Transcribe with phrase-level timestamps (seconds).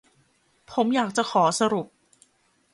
[0.71, 1.87] ผมอยากจะขอสรุป